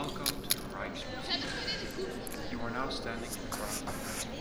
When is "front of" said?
3.52-4.30